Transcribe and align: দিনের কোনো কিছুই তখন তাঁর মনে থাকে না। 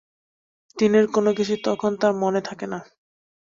দিনের 0.77 1.05
কোনো 1.15 1.29
কিছুই 1.37 1.59
তখন 1.67 1.91
তাঁর 2.01 2.13
মনে 2.23 2.41
থাকে 2.41 2.65
না। 2.67 2.79